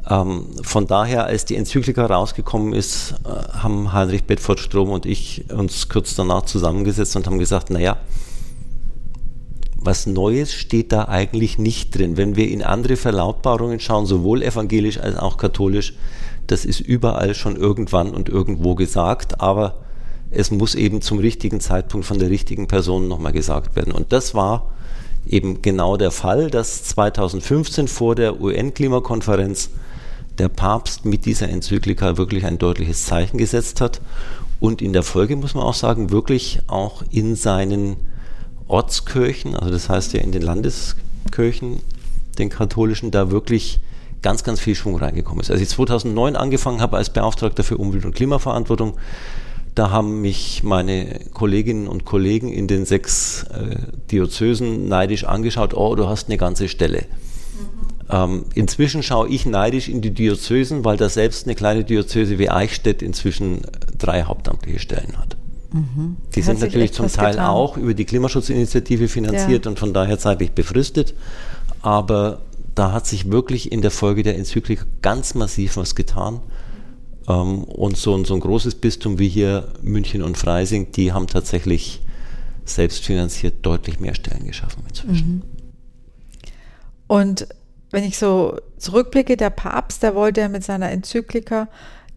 [0.09, 5.45] Ähm, von daher, als die Enzyklika rausgekommen ist, äh, haben Heinrich Bedford Strom und ich
[5.51, 7.97] uns kurz danach zusammengesetzt und haben gesagt, naja,
[9.85, 12.17] was Neues steht da eigentlich nicht drin.
[12.17, 15.93] Wenn wir in andere Verlautbarungen schauen, sowohl evangelisch als auch katholisch,
[16.47, 19.75] das ist überall schon irgendwann und irgendwo gesagt, aber
[20.31, 23.93] es muss eben zum richtigen Zeitpunkt von der richtigen Person nochmal gesagt werden.
[23.93, 24.71] Und das war
[25.27, 29.69] eben genau der Fall, dass 2015 vor der UN-Klimakonferenz
[30.37, 34.01] der Papst mit dieser Enzyklika wirklich ein deutliches Zeichen gesetzt hat
[34.59, 37.97] und in der Folge muss man auch sagen, wirklich auch in seinen
[38.67, 41.81] Ortskirchen, also das heißt ja in den Landeskirchen,
[42.37, 43.79] den katholischen, da wirklich
[44.21, 45.51] ganz, ganz viel Schwung reingekommen ist.
[45.51, 48.97] Als ich 2009 angefangen habe als Beauftragter für Umwelt- und Klimaverantwortung,
[49.75, 53.75] da haben mich meine Kolleginnen und Kollegen in den sechs äh,
[54.09, 57.05] Diözesen neidisch angeschaut, oh, du hast eine ganze Stelle.
[58.09, 62.49] Ähm, inzwischen schaue ich neidisch in die Diözesen, weil da selbst eine kleine Diözese wie
[62.49, 63.61] Eichstätt inzwischen
[63.97, 65.35] drei hauptamtliche Stellen hat.
[65.75, 66.15] Mhm.
[66.33, 67.47] Die sind natürlich zum Teil getan.
[67.47, 69.71] auch über die Klimaschutzinitiative finanziert ja.
[69.71, 71.13] und von daher zeitlich befristet.
[71.81, 72.39] Aber
[72.75, 76.39] da hat sich wirklich in der Folge der Enzyklik ganz massiv was getan.
[77.27, 82.01] Ähm, und so, so ein großes Bistum wie hier München und Freising, die haben tatsächlich
[82.63, 85.27] selbstfinanziert deutlich mehr Stellen geschaffen inzwischen.
[85.27, 85.41] Mhm.
[87.07, 87.47] Und
[87.91, 91.67] wenn ich so zurückblicke, der Papst, der wollte ja mit seiner Enzyklika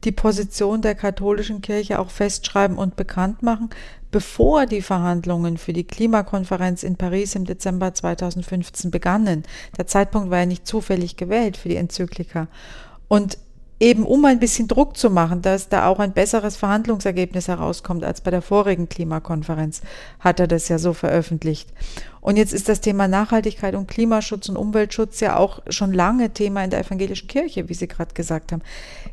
[0.05, 3.71] die Position der katholischen Kirche auch festschreiben und bekannt machen,
[4.11, 9.43] bevor die Verhandlungen für die Klimakonferenz in Paris im Dezember 2015 begannen.
[9.77, 12.49] Der Zeitpunkt war ja nicht zufällig gewählt für die Enzyklika.
[13.09, 13.39] Und
[13.81, 18.21] eben um ein bisschen Druck zu machen, dass da auch ein besseres Verhandlungsergebnis herauskommt als
[18.21, 19.83] bei der vorigen Klimakonferenz,
[20.19, 21.73] hat er das ja so veröffentlicht.
[22.21, 26.65] Und jetzt ist das Thema Nachhaltigkeit und Klimaschutz und Umweltschutz ja auch schon lange Thema
[26.65, 28.63] in der evangelischen Kirche, wie Sie gerade gesagt haben.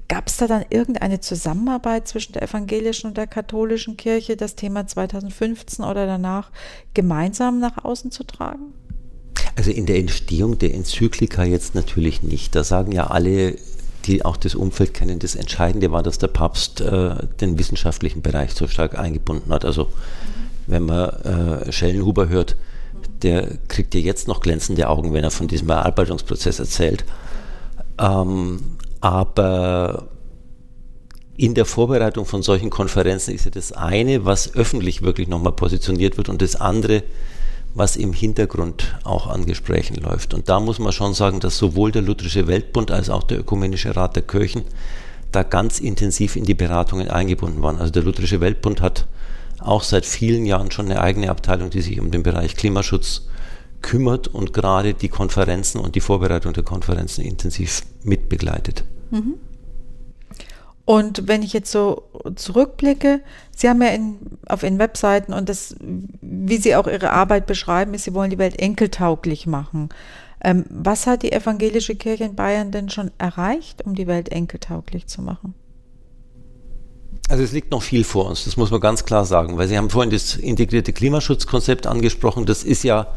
[0.07, 4.87] Gab es da dann irgendeine Zusammenarbeit zwischen der evangelischen und der katholischen Kirche, das Thema
[4.87, 6.51] 2015 oder danach
[6.93, 8.73] gemeinsam nach außen zu tragen?
[9.55, 12.55] Also in der Entstehung der Enzyklika jetzt natürlich nicht.
[12.55, 13.55] Da sagen ja alle
[14.05, 18.53] die auch das Umfeld kennen, das Entscheidende war, dass der Papst äh, den wissenschaftlichen Bereich
[18.53, 19.65] so stark eingebunden hat.
[19.65, 19.89] Also
[20.67, 22.55] wenn man äh, Schellenhuber hört,
[23.21, 27.05] der kriegt ja jetzt noch glänzende Augen, wenn er von diesem Erarbeitungsprozess erzählt.
[27.99, 28.59] Ähm,
[29.01, 30.07] aber
[31.37, 36.17] in der Vorbereitung von solchen Konferenzen ist ja das eine, was öffentlich wirklich nochmal positioniert
[36.17, 37.03] wird und das andere,
[37.75, 40.33] was im Hintergrund auch an Gesprächen läuft.
[40.33, 43.95] Und da muss man schon sagen, dass sowohl der Lutherische Weltbund als auch der Ökumenische
[43.95, 44.63] Rat der Kirchen
[45.31, 47.77] da ganz intensiv in die Beratungen eingebunden waren.
[47.77, 49.05] Also der Lutherische Weltbund hat
[49.59, 53.27] auch seit vielen Jahren schon eine eigene Abteilung, die sich um den Bereich Klimaschutz
[53.81, 58.85] kümmert und gerade die Konferenzen und die Vorbereitung der Konferenzen intensiv mitbegleitet.
[59.11, 59.35] Mhm.
[60.85, 62.03] Und wenn ich jetzt so
[62.35, 63.21] zurückblicke,
[63.55, 64.17] Sie haben ja in,
[64.47, 65.75] auf Ihren Webseiten und das,
[66.21, 69.89] wie Sie auch Ihre Arbeit beschreiben, ist, Sie wollen die Welt enkeltauglich machen.
[70.43, 75.07] Ähm, was hat die evangelische Kirche in Bayern denn schon erreicht, um die Welt enkeltauglich
[75.07, 75.55] zu machen?
[77.27, 79.75] Also es liegt noch viel vor uns, das muss man ganz klar sagen, weil Sie
[79.75, 82.45] haben vorhin das integrierte Klimaschutzkonzept angesprochen.
[82.45, 83.07] Das ist ja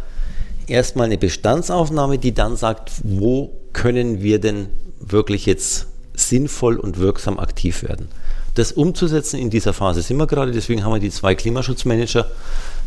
[0.66, 7.38] erstmal eine Bestandsaufnahme, die dann sagt, wo können wir denn wirklich jetzt sinnvoll und wirksam
[7.38, 8.08] aktiv werden.
[8.54, 12.26] Das umzusetzen in dieser Phase sind wir gerade, deswegen haben wir die zwei Klimaschutzmanager,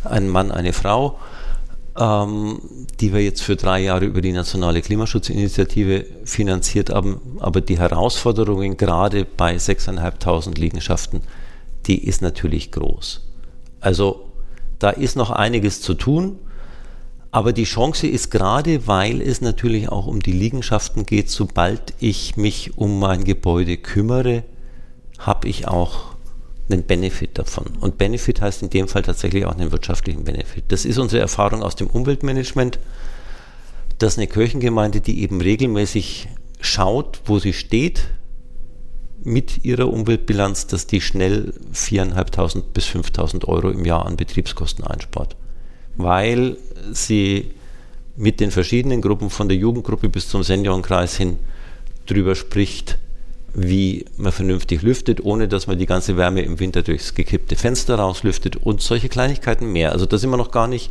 [0.04, 1.18] einen Mann, eine Frau,
[1.98, 2.60] ähm,
[3.00, 7.20] die wir jetzt für drei Jahre über die nationale Klimaschutzinitiative finanziert haben.
[7.40, 11.22] Aber die Herausforderungen gerade bei 6.500 Liegenschaften,
[11.86, 13.22] die ist natürlich groß.
[13.80, 14.28] Also
[14.78, 16.38] da ist noch einiges zu tun.
[17.34, 22.36] Aber die Chance ist gerade, weil es natürlich auch um die Liegenschaften geht, sobald ich
[22.36, 24.44] mich um mein Gebäude kümmere,
[25.18, 26.14] habe ich auch
[26.70, 27.64] einen Benefit davon.
[27.80, 30.64] Und Benefit heißt in dem Fall tatsächlich auch einen wirtschaftlichen Benefit.
[30.68, 32.78] Das ist unsere Erfahrung aus dem Umweltmanagement,
[33.96, 36.28] dass eine Kirchengemeinde, die eben regelmäßig
[36.60, 38.08] schaut, wo sie steht
[39.24, 45.34] mit ihrer Umweltbilanz, dass die schnell 4.500 bis 5.000 Euro im Jahr an Betriebskosten einspart
[45.96, 46.56] weil
[46.92, 47.52] sie
[48.16, 51.38] mit den verschiedenen Gruppen von der Jugendgruppe bis zum Seniorenkreis hin
[52.06, 52.98] drüber spricht,
[53.54, 57.96] wie man vernünftig lüftet, ohne dass man die ganze Wärme im Winter durchs gekippte Fenster
[57.96, 59.92] rauslüftet und solche Kleinigkeiten mehr.
[59.92, 60.90] Also da sind wir noch gar nicht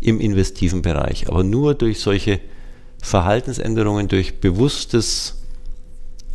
[0.00, 2.40] im investiven Bereich, aber nur durch solche
[3.02, 5.36] Verhaltensänderungen, durch bewusstes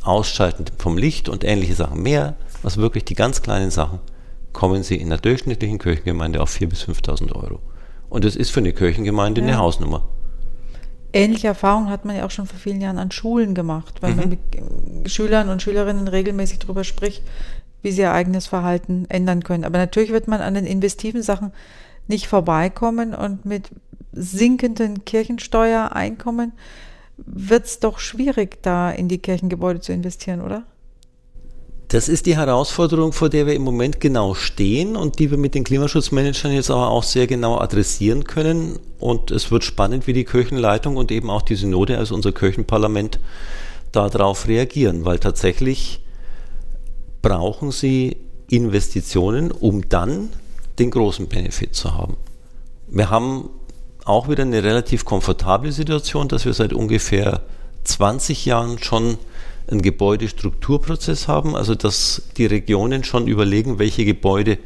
[0.01, 3.99] Ausschalten vom Licht und ähnliche Sachen mehr, was wirklich die ganz kleinen Sachen,
[4.53, 7.59] kommen sie in der durchschnittlichen Kirchengemeinde auf 4.000 bis 5.000 Euro.
[8.15, 9.47] Und das ist für eine Kirchengemeinde ja.
[9.47, 10.07] eine Hausnummer.
[11.11, 14.17] Ähnliche Erfahrungen hat man ja auch schon vor vielen Jahren an Schulen gemacht, weil mhm.
[14.17, 17.23] man mit Schülern und Schülerinnen regelmäßig darüber spricht,
[17.81, 19.65] wie sie ihr eigenes Verhalten ändern können.
[19.65, 21.51] Aber natürlich wird man an den investiven Sachen
[22.07, 23.69] nicht vorbeikommen und mit
[24.13, 26.53] sinkenden Kirchensteuereinkommen
[27.17, 30.63] wird es doch schwierig, da in die Kirchengebäude zu investieren, oder?
[31.95, 35.55] Das ist die Herausforderung, vor der wir im Moment genau stehen und die wir mit
[35.55, 38.79] den Klimaschutzmanagern jetzt aber auch sehr genau adressieren können.
[38.99, 43.19] Und es wird spannend, wie die Kirchenleitung und eben auch die Synode, also unser Kirchenparlament,
[43.93, 46.01] darauf reagieren, weil tatsächlich
[47.21, 48.17] brauchen sie
[48.49, 50.31] Investitionen, um dann
[50.79, 52.17] den großen Benefit zu haben.
[52.89, 53.47] Wir haben
[54.03, 57.43] auch wieder eine relativ komfortable Situation, dass wir seit ungefähr
[57.85, 59.17] 20 Jahren schon
[59.67, 64.57] einen Gebäudestrukturprozess haben, also dass die Regionen schon überlegen, welche Gebäude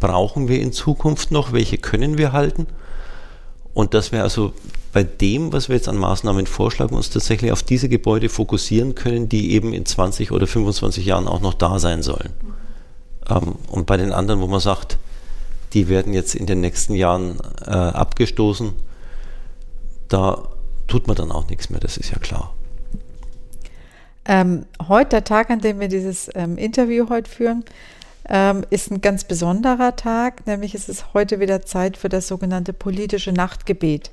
[0.00, 2.66] brauchen wir in Zukunft noch, welche können wir halten
[3.74, 4.52] und dass wir also
[4.92, 9.28] bei dem, was wir jetzt an Maßnahmen vorschlagen, uns tatsächlich auf diese Gebäude fokussieren können,
[9.28, 12.32] die eben in 20 oder 25 Jahren auch noch da sein sollen.
[13.28, 14.98] Ähm, und bei den anderen, wo man sagt,
[15.74, 18.72] die werden jetzt in den nächsten Jahren äh, abgestoßen,
[20.08, 20.48] da
[20.88, 22.52] tut man dann auch nichts mehr, das ist ja klar.
[24.30, 27.64] Ähm, heute, der Tag, an dem wir dieses ähm, Interview heute führen,
[28.28, 32.72] ähm, ist ein ganz besonderer Tag, nämlich es ist heute wieder Zeit für das sogenannte
[32.72, 34.12] politische Nachtgebet.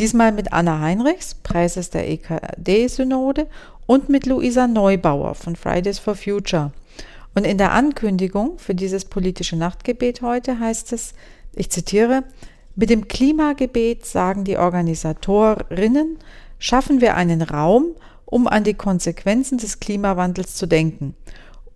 [0.00, 3.46] Diesmal mit Anna Heinrichs, Preises der EKD-Synode,
[3.86, 6.72] und mit Luisa Neubauer von Fridays for Future.
[7.36, 11.14] Und in der Ankündigung für dieses politische Nachtgebet heute heißt es,
[11.54, 12.24] ich zitiere,
[12.74, 16.18] mit dem Klimagebet sagen die Organisatorinnen,
[16.58, 17.94] schaffen wir einen Raum,
[18.34, 21.14] um an die Konsequenzen des Klimawandels zu denken.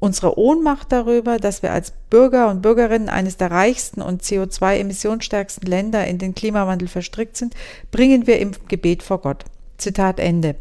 [0.00, 6.04] Unsere Ohnmacht darüber, dass wir als Bürger und Bürgerinnen eines der reichsten und CO2-emissionsstärksten Länder
[6.08, 7.54] in den Klimawandel verstrickt sind,
[7.92, 9.44] bringen wir im Gebet vor Gott.
[9.76, 10.56] Zitat Ende.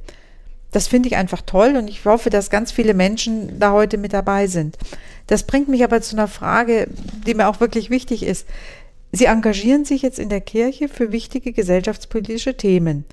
[0.72, 4.14] Das finde ich einfach toll und ich hoffe, dass ganz viele Menschen da heute mit
[4.14, 4.78] dabei sind.
[5.26, 6.90] Das bringt mich aber zu einer Frage,
[7.26, 8.46] die mir auch wirklich wichtig ist.
[9.12, 13.04] Sie engagieren sich jetzt in der Kirche für wichtige gesellschaftspolitische Themen.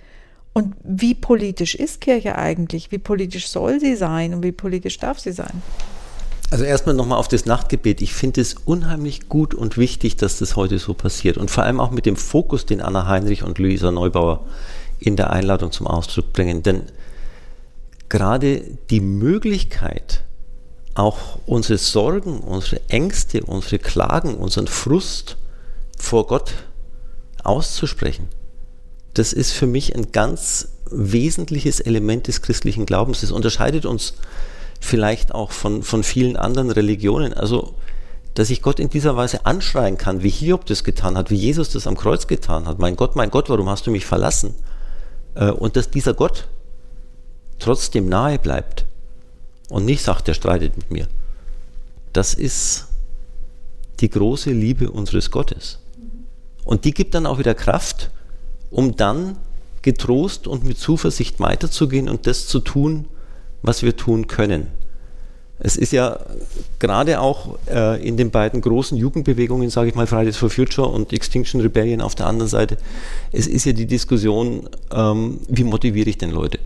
[0.55, 2.93] Und wie politisch ist Kirche eigentlich?
[2.93, 5.63] Wie politisch soll sie sein und wie politisch darf sie sein?
[6.51, 8.01] Also erstmal nochmal auf das Nachtgebet.
[8.01, 11.37] Ich finde es unheimlich gut und wichtig, dass das heute so passiert.
[11.37, 14.47] Und vor allem auch mit dem Fokus, den Anna Heinrich und Luisa Neubauer
[15.01, 16.63] in der Einladung zum Ausdruck bringen.
[16.63, 16.83] Denn
[18.09, 20.23] gerade die Möglichkeit,
[20.95, 25.37] auch unsere Sorgen, unsere Ängste, unsere Klagen, unseren Frust
[25.99, 26.55] vor Gott
[27.43, 28.29] auszusprechen,
[29.15, 33.21] das ist für mich ein ganz wesentliches Element des christlichen Glaubens.
[33.21, 34.15] Das unterscheidet uns
[34.81, 37.33] vielleicht auch von, von vielen anderen Religionen.
[37.33, 37.75] Also,
[38.35, 41.71] dass ich Gott in dieser Weise anschreien kann, wie Hiob das getan hat, wie Jesus
[41.71, 42.81] das am Kreuz getan hat.
[42.81, 44.55] Mein Gott, mein Gott, warum hast du mich verlassen?
[45.35, 46.49] Äh, und dass dieser Gott
[47.61, 48.85] trotzdem nahe bleibt
[49.69, 51.09] und nicht sagt, er streitet mit mir.
[52.13, 52.87] Das ist
[54.01, 55.79] die große Liebe unseres Gottes.
[56.65, 58.11] Und die gibt dann auch wieder Kraft,
[58.75, 59.37] um dann
[59.83, 63.07] getrost und mit Zuversicht weiterzugehen und das zu tun,
[63.63, 64.67] was wir tun können.
[65.61, 66.19] Es ist ja
[66.81, 71.13] gerade auch äh, in den beiden großen Jugendbewegungen, sage ich mal, Fridays for Future und
[71.13, 72.77] Extinction Rebellion auf der anderen Seite,
[73.31, 76.59] es ist ja die Diskussion, ähm, wie motiviere ich denn Leute?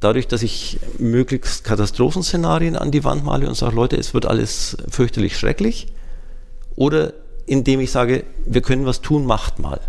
[0.00, 4.76] Dadurch, dass ich möglichst Katastrophenszenarien an die Wand male und sage, Leute, es wird alles
[4.90, 5.86] fürchterlich schrecklich,
[6.76, 7.14] oder
[7.46, 9.80] indem ich sage, wir können was tun, macht mal.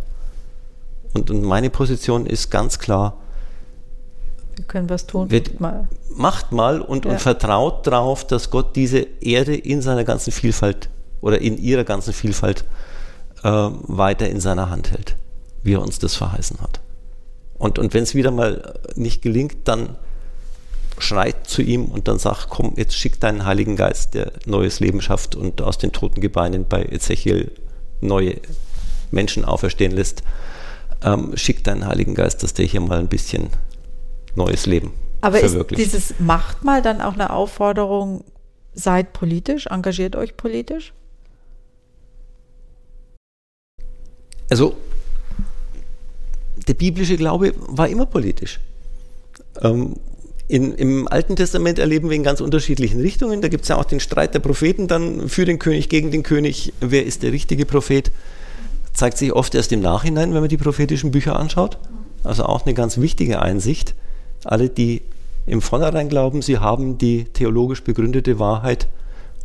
[1.13, 3.17] Und, und meine Position ist ganz klar,
[4.56, 5.32] wir können was tun.
[5.32, 5.88] Wird, mal.
[6.13, 7.12] Macht mal und, ja.
[7.12, 10.89] und vertraut darauf, dass Gott diese Erde in seiner ganzen Vielfalt
[11.21, 12.65] oder in ihrer ganzen Vielfalt
[13.43, 15.15] äh, weiter in seiner Hand hält,
[15.63, 16.82] wie er uns das verheißen hat.
[17.58, 19.95] Und, und wenn es wieder mal nicht gelingt, dann
[20.97, 25.02] schreit zu ihm und dann sagt, komm, jetzt schick deinen Heiligen Geist, der neues Leben
[25.02, 27.52] schafft und aus den toten Gebeinen bei Ezechiel
[28.02, 28.36] neue
[29.12, 30.24] Menschen auferstehen lässt.
[31.04, 33.50] Ähm, schick deinen Heiligen Geist, dass der hier mal ein bisschen
[34.36, 38.24] neues Leben Aber ist dieses Macht mal dann auch eine Aufforderung,
[38.74, 40.94] seid politisch, engagiert euch politisch?
[44.50, 44.76] Also,
[46.68, 48.60] der biblische Glaube war immer politisch.
[49.62, 49.96] Ähm,
[50.48, 53.42] in, Im Alten Testament erleben wir in ganz unterschiedlichen Richtungen.
[53.42, 56.24] Da gibt es ja auch den Streit der Propheten dann für den König, gegen den
[56.24, 56.74] König.
[56.82, 58.12] Wer ist der richtige Prophet?
[58.94, 61.78] Zeigt sich oft erst im Nachhinein, wenn man die prophetischen Bücher anschaut.
[62.24, 63.96] Also auch eine ganz wichtige Einsicht.
[64.44, 65.02] Alle, die
[65.46, 68.88] im Vornherein glauben, sie haben die theologisch begründete Wahrheit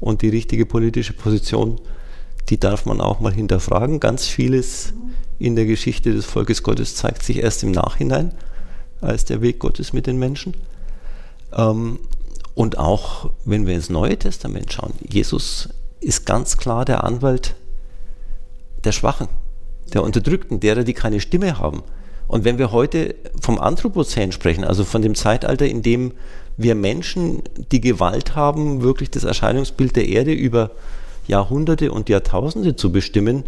[0.00, 1.80] und die richtige politische Position,
[2.48, 4.00] die darf man auch mal hinterfragen.
[4.00, 4.92] Ganz vieles
[5.38, 8.32] in der Geschichte des Volkes Gottes zeigt sich erst im Nachhinein
[9.00, 10.54] als der Weg Gottes mit den Menschen.
[11.52, 11.98] Ähm,
[12.54, 15.68] und auch wenn wir ins Neue Testament schauen, Jesus
[16.00, 17.54] ist ganz klar der Anwalt
[18.86, 19.28] der Schwachen,
[19.92, 21.82] der Unterdrückten, derer, die keine Stimme haben.
[22.28, 26.12] Und wenn wir heute vom Anthropozän sprechen, also von dem Zeitalter, in dem
[26.56, 30.70] wir Menschen die Gewalt haben, wirklich das Erscheinungsbild der Erde über
[31.28, 33.44] Jahrhunderte und Jahrtausende zu bestimmen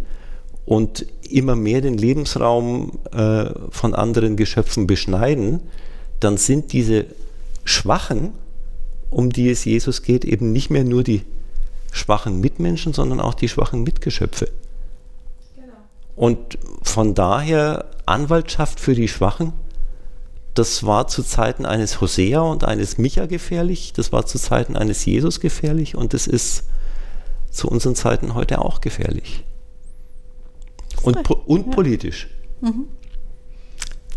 [0.65, 5.61] und immer mehr den Lebensraum äh, von anderen Geschöpfen beschneiden,
[6.19, 7.05] dann sind diese
[7.63, 8.31] Schwachen,
[9.09, 11.23] um die es Jesus geht, eben nicht mehr nur die
[11.91, 14.49] schwachen Mitmenschen, sondern auch die schwachen Mitgeschöpfe.
[16.19, 19.53] Und von daher Anwaltschaft für die Schwachen.
[20.53, 25.05] Das war zu Zeiten eines Hosea und eines Micha gefährlich, das war zu Zeiten eines
[25.05, 26.65] Jesus gefährlich und das ist
[27.49, 29.45] zu unseren Zeiten heute auch gefährlich.
[31.03, 31.71] Und, und ja.
[31.71, 32.27] politisch.
[32.59, 32.89] Mhm.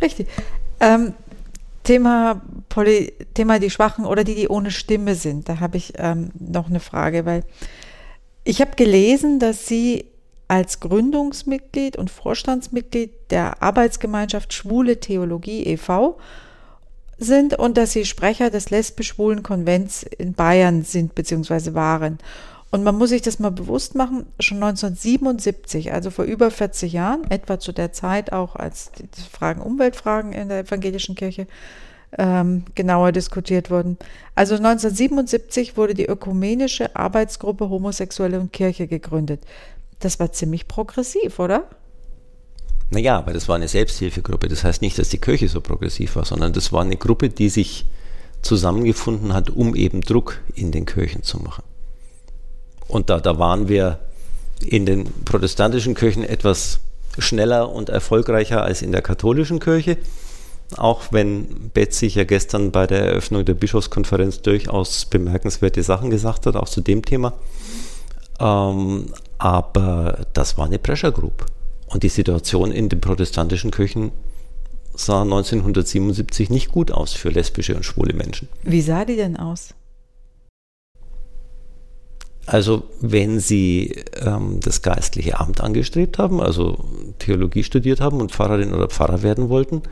[0.02, 0.26] Richtig.
[0.80, 1.14] Ähm,
[1.84, 5.48] Thema, Poli Thema die Schwachen oder die, die ohne Stimme sind.
[5.48, 7.44] Da habe ich ähm, noch eine Frage, weil
[8.42, 10.06] ich habe gelesen, dass Sie
[10.48, 16.18] als Gründungsmitglied und Vorstandsmitglied der Arbeitsgemeinschaft Schwule Theologie e.V.
[17.18, 21.74] sind und dass sie Sprecher des lesbisch-schwulen Konvents in Bayern sind bzw.
[21.74, 22.18] waren.
[22.72, 27.30] Und man muss sich das mal bewusst machen, schon 1977, also vor über 40 Jahren,
[27.30, 31.46] etwa zu der Zeit auch, als die Fragen Umweltfragen in der evangelischen Kirche
[32.16, 33.98] ähm, genauer diskutiert wurden.
[34.34, 39.44] Also 1977 wurde die Ökumenische Arbeitsgruppe Homosexuelle und Kirche gegründet.
[40.02, 41.68] Das war ziemlich progressiv, oder?
[42.90, 44.48] Naja, aber das war eine Selbsthilfegruppe.
[44.48, 47.48] Das heißt nicht, dass die Kirche so progressiv war, sondern das war eine Gruppe, die
[47.48, 47.86] sich
[48.42, 51.62] zusammengefunden hat, um eben Druck in den Kirchen zu machen.
[52.88, 54.00] Und da, da waren wir
[54.60, 56.80] in den protestantischen Kirchen etwas
[57.16, 59.98] schneller und erfolgreicher als in der katholischen Kirche.
[60.76, 66.46] Auch wenn Betz sich ja gestern bei der Eröffnung der Bischofskonferenz durchaus bemerkenswerte Sachen gesagt
[66.46, 67.34] hat, auch zu dem Thema.
[68.42, 69.06] Ähm,
[69.38, 71.46] aber das war eine Pressure Group.
[71.86, 74.12] Und die Situation in den protestantischen Kirchen
[74.94, 78.48] sah 1977 nicht gut aus für lesbische und schwule Menschen.
[78.62, 79.74] Wie sah die denn aus?
[82.46, 86.84] Also wenn Sie ähm, das geistliche Amt angestrebt haben, also
[87.18, 89.82] Theologie studiert haben und Pfarrerin oder Pfarrer werden wollten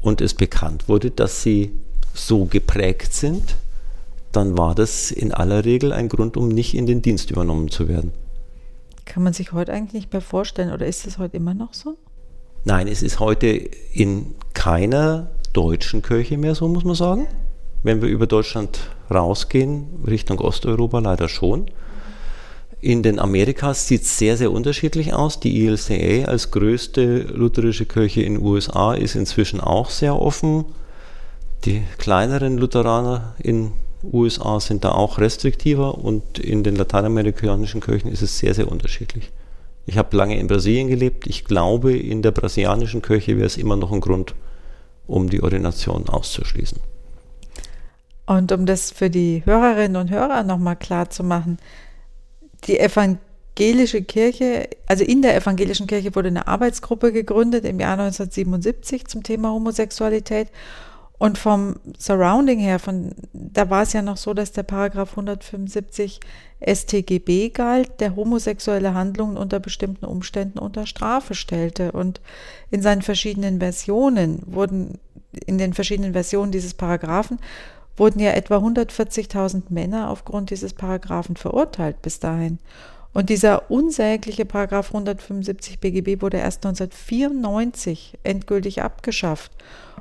[0.00, 1.72] und es bekannt wurde, dass Sie
[2.14, 3.56] so geprägt sind,
[4.36, 7.88] dann war das in aller Regel ein Grund, um nicht in den Dienst übernommen zu
[7.88, 8.12] werden.
[9.04, 11.96] Kann man sich heute eigentlich nicht mehr vorstellen oder ist es heute immer noch so?
[12.64, 17.26] Nein, es ist heute in keiner deutschen Kirche mehr so, muss man sagen.
[17.82, 18.78] Wenn wir über Deutschland
[19.10, 21.66] rausgehen, Richtung Osteuropa leider schon.
[22.80, 25.40] In den Amerikas sieht es sehr, sehr unterschiedlich aus.
[25.40, 30.64] Die ELCA als größte lutherische Kirche in den USA ist inzwischen auch sehr offen.
[31.66, 33.72] Die kleineren Lutheraner in
[34.12, 39.32] USA sind da auch restriktiver und in den lateinamerikanischen Kirchen ist es sehr, sehr unterschiedlich.
[39.86, 41.26] Ich habe lange in Brasilien gelebt.
[41.26, 44.34] Ich glaube, in der brasilianischen Kirche wäre es immer noch ein Grund,
[45.06, 46.78] um die Ordination auszuschließen.
[48.26, 51.58] Und um das für die Hörerinnen und Hörer nochmal klar zu machen,
[52.64, 59.06] die evangelische Kirche, also in der evangelischen Kirche wurde eine Arbeitsgruppe gegründet im Jahr 1977
[59.06, 60.48] zum Thema Homosexualität.
[61.16, 66.20] Und vom Surrounding her, von, da war es ja noch so, dass der Paragraph 175
[66.66, 71.92] StGB galt, der homosexuelle Handlungen unter bestimmten Umständen unter Strafe stellte.
[71.92, 72.20] Und
[72.70, 74.98] in seinen verschiedenen Versionen wurden,
[75.46, 77.38] in den verschiedenen Versionen dieses Paragraphen
[77.96, 82.58] wurden ja etwa 140.000 Männer aufgrund dieses Paragraphen verurteilt bis dahin.
[83.12, 89.52] Und dieser unsägliche Paragraph 175 BGB wurde erst 1994 endgültig abgeschafft.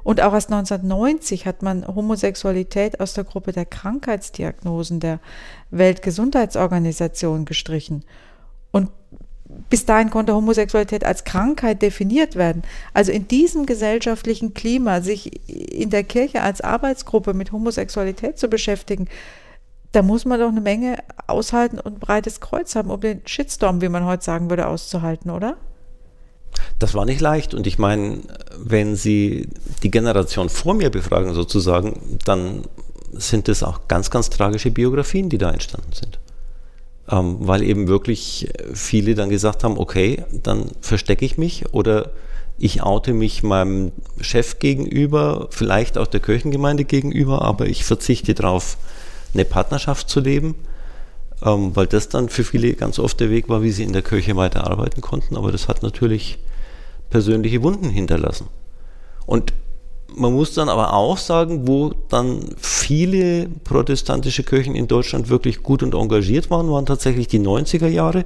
[0.03, 5.19] Und auch erst 1990 hat man Homosexualität aus der Gruppe der Krankheitsdiagnosen der
[5.71, 8.03] Weltgesundheitsorganisation gestrichen.
[8.71, 8.89] Und
[9.69, 12.63] bis dahin konnte Homosexualität als Krankheit definiert werden.
[12.93, 19.07] Also in diesem gesellschaftlichen Klima, sich in der Kirche als Arbeitsgruppe mit Homosexualität zu beschäftigen,
[19.91, 23.89] da muss man doch eine Menge aushalten und breites Kreuz haben, um den Shitstorm, wie
[23.89, 25.55] man heute sagen würde, auszuhalten, oder?
[26.79, 27.53] Das war nicht leicht.
[27.53, 28.19] Und ich meine,
[28.57, 29.47] wenn Sie
[29.83, 32.63] die Generation vor mir befragen, sozusagen, dann
[33.13, 36.19] sind es auch ganz, ganz tragische Biografien, die da entstanden sind.
[37.09, 42.11] Ähm, weil eben wirklich viele dann gesagt haben, okay, dann verstecke ich mich oder
[42.57, 48.77] ich oute mich meinem Chef gegenüber, vielleicht auch der Kirchengemeinde gegenüber, aber ich verzichte darauf,
[49.33, 50.55] eine Partnerschaft zu leben
[51.43, 54.01] ähm, weil das dann für viele ganz oft der Weg war, wie sie in der
[54.01, 55.35] Kirche weiterarbeiten konnten.
[55.35, 56.39] Aber das hat natürlich
[57.09, 58.47] persönliche Wunden hinterlassen.
[59.25, 59.53] Und
[60.15, 65.83] man muss dann aber auch sagen, wo dann viele protestantische Kirchen in Deutschland wirklich gut
[65.83, 68.25] und engagiert waren, waren tatsächlich die 90er Jahre.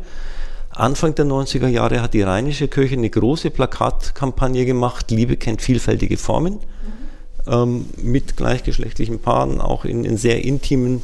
[0.69, 6.17] Anfang der 90er Jahre hat die Rheinische Kirche eine große Plakatkampagne gemacht, Liebe kennt vielfältige
[6.17, 7.51] Formen, mhm.
[7.51, 11.01] ähm, mit gleichgeschlechtlichen Paaren, auch in, in sehr intimen,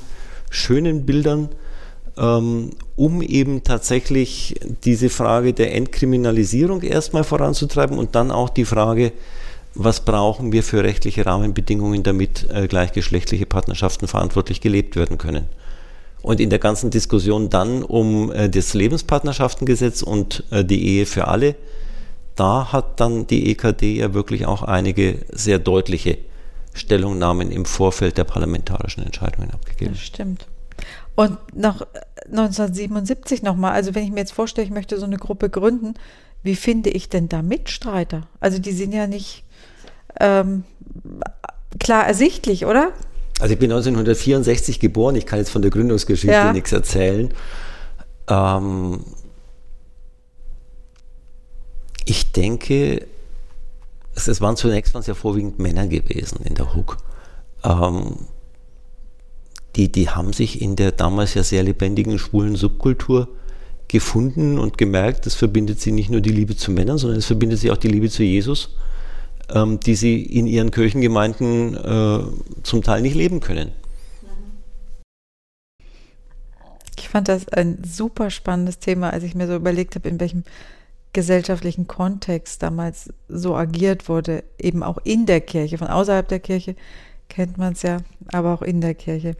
[0.49, 1.49] schönen Bildern
[2.15, 9.13] um eben tatsächlich diese Frage der Entkriminalisierung erstmal voranzutreiben und dann auch die Frage,
[9.75, 15.47] was brauchen wir für rechtliche Rahmenbedingungen, damit äh, gleichgeschlechtliche Partnerschaften verantwortlich gelebt werden können.
[16.21, 21.27] Und in der ganzen Diskussion dann um äh, das Lebenspartnerschaftengesetz und äh, die Ehe für
[21.27, 21.55] alle,
[22.35, 26.19] da hat dann die EKD ja wirklich auch einige sehr deutliche
[26.73, 29.93] Stellungnahmen im Vorfeld der parlamentarischen Entscheidungen abgegeben.
[29.93, 30.47] Das stimmt.
[31.15, 31.85] Und nach
[32.25, 35.93] 1977 nochmal, also wenn ich mir jetzt vorstelle, ich möchte so eine Gruppe gründen,
[36.41, 38.27] wie finde ich denn da Mitstreiter?
[38.39, 39.43] Also die sind ja nicht
[40.19, 40.63] ähm,
[41.79, 42.91] klar ersichtlich, oder?
[43.39, 46.53] Also ich bin 1964 geboren, ich kann jetzt von der Gründungsgeschichte ja.
[46.53, 47.33] nichts erzählen.
[48.27, 49.01] Ähm,
[52.05, 53.07] ich denke,
[54.15, 56.97] es, waren zunächst waren es ja vorwiegend Männer gewesen in der HUK.
[57.63, 58.17] Ähm,
[59.75, 63.27] die, die haben sich in der damals ja sehr lebendigen schwulen Subkultur
[63.87, 67.59] gefunden und gemerkt, es verbindet sie nicht nur die Liebe zu Männern, sondern es verbindet
[67.59, 68.75] sie auch die Liebe zu Jesus,
[69.53, 72.19] ähm, die sie in ihren Kirchengemeinden äh,
[72.63, 73.71] zum Teil nicht leben können.
[76.97, 80.43] Ich fand das ein super spannendes Thema, als ich mir so überlegt habe, in welchem
[81.13, 85.77] gesellschaftlichen Kontext damals so agiert wurde, eben auch in der Kirche.
[85.77, 86.75] Von außerhalb der Kirche
[87.33, 87.97] kennt man es ja,
[88.31, 89.35] aber auch in der Kirche.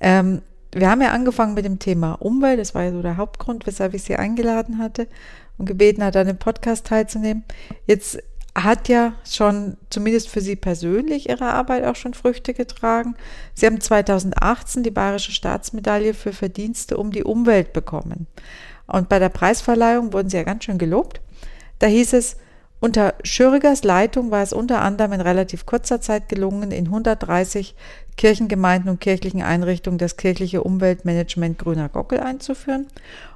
[0.00, 0.42] Ähm,
[0.72, 3.94] wir haben ja angefangen mit dem Thema Umwelt, das war ja so der Hauptgrund, weshalb
[3.94, 5.08] ich Sie eingeladen hatte
[5.56, 7.44] und gebeten hat, an dem Podcast teilzunehmen.
[7.86, 8.18] Jetzt
[8.54, 13.14] hat ja schon, zumindest für Sie persönlich, Ihre Arbeit auch schon Früchte getragen.
[13.54, 18.26] Sie haben 2018 die Bayerische Staatsmedaille für Verdienste um die Umwelt bekommen.
[18.86, 21.20] Und bei der Preisverleihung wurden Sie ja ganz schön gelobt.
[21.78, 22.36] Da hieß es,
[22.80, 27.74] unter Schürgers Leitung war es unter anderem in relativ kurzer Zeit gelungen, in 130
[28.16, 32.86] Kirchengemeinden und kirchlichen Einrichtungen das kirchliche Umweltmanagement Grüner Gockel einzuführen.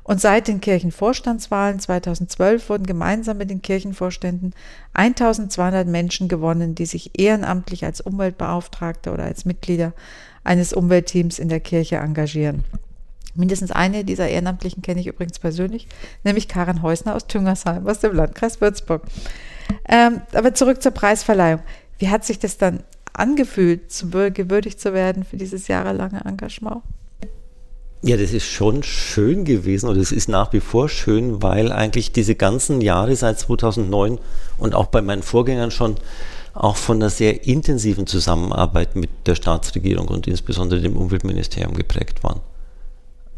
[0.05, 4.55] Und seit den Kirchenvorstandswahlen 2012 wurden gemeinsam mit den Kirchenvorständen
[4.95, 9.93] 1200 Menschen gewonnen, die sich ehrenamtlich als Umweltbeauftragte oder als Mitglieder
[10.45, 12.65] eines Umweltteams in der Kirche engagieren.
[13.35, 15.89] Mindestens eine dieser Ehrenamtlichen kenne ich übrigens persönlich,
[16.23, 19.03] nämlich Karin Heusner aus Tüngersheim aus dem Landkreis Würzburg.
[19.89, 21.63] Ähm, aber zurück zur Preisverleihung.
[21.99, 22.83] Wie hat sich das dann
[23.15, 23.83] angefühlt,
[24.35, 26.83] gewürdigt zu werden für dieses jahrelange Engagement?
[28.05, 32.11] Ja, das ist schon schön gewesen und es ist nach wie vor schön, weil eigentlich
[32.11, 34.19] diese ganzen Jahre seit 2009
[34.59, 35.95] und auch bei meinen Vorgängern schon
[36.53, 42.41] auch von einer sehr intensiven Zusammenarbeit mit der Staatsregierung und insbesondere dem Umweltministerium geprägt waren.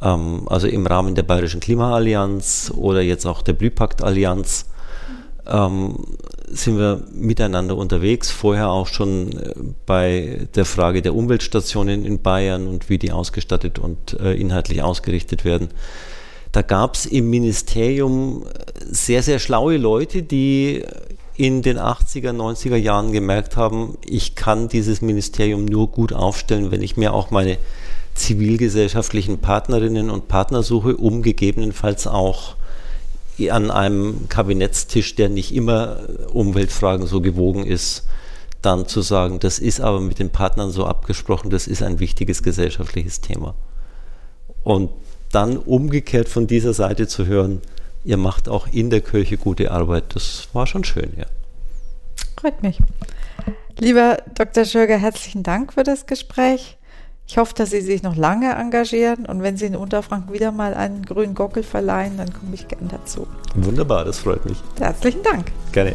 [0.04, 4.66] Ähm, also im Rahmen der Bayerischen Klimaallianz oder jetzt auch der Blühpakt-Allianz
[5.46, 5.96] ähm,
[6.48, 8.30] sind wir miteinander unterwegs.
[8.30, 9.54] Vorher auch schon äh,
[9.86, 15.44] bei der Frage der Umweltstationen in Bayern und wie die ausgestattet und äh, inhaltlich ausgerichtet
[15.44, 15.68] werden.
[16.52, 18.44] Da gab es im Ministerium
[18.88, 20.84] sehr, sehr schlaue Leute, die
[21.36, 26.80] in den 80er, 90er Jahren gemerkt haben, ich kann dieses Ministerium nur gut aufstellen, wenn
[26.80, 27.58] ich mir auch meine
[28.14, 32.56] zivilgesellschaftlichen Partnerinnen und Partner suche, um gegebenenfalls auch
[33.50, 35.98] an einem Kabinettstisch, der nicht immer
[36.32, 38.04] Umweltfragen so gewogen ist,
[38.62, 42.42] dann zu sagen, das ist aber mit den Partnern so abgesprochen, das ist ein wichtiges
[42.42, 43.54] gesellschaftliches Thema.
[44.62, 44.90] Und
[45.32, 47.60] dann umgekehrt von dieser Seite zu hören,
[48.04, 51.26] ihr macht auch in der Kirche gute Arbeit, das war schon schön, ja.
[52.40, 52.78] Freut mich.
[53.78, 54.64] Lieber Dr.
[54.64, 56.76] Schörger, herzlichen Dank für das Gespräch.
[57.26, 60.74] Ich hoffe, dass Sie sich noch lange engagieren und wenn Sie in Unterfranken wieder mal
[60.74, 63.26] einen grünen Gockel verleihen, dann komme ich gern dazu.
[63.54, 64.62] Wunderbar, das freut mich.
[64.78, 65.50] Herzlichen Dank.
[65.72, 65.94] Gerne.